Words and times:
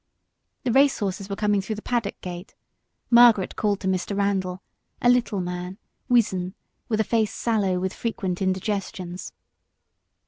The 0.63 0.71
race 0.71 0.97
horses 0.97 1.29
were 1.29 1.35
coming 1.35 1.61
through 1.61 1.75
the 1.75 1.83
paddock 1.83 2.19
gate; 2.21 2.55
Margaret 3.11 3.55
called 3.55 3.81
to 3.81 3.87
Mr. 3.87 4.17
Randal, 4.17 4.63
a 4.99 5.09
little 5.09 5.41
man, 5.41 5.77
wizen, 6.09 6.55
with 6.89 6.99
a 6.99 7.03
face 7.03 7.31
sallow 7.31 7.77
with 7.79 7.93
frequent 7.93 8.41
indigestions. 8.41 9.31